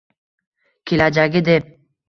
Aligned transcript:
Kelajagi 0.85 1.45
deb 1.51 1.71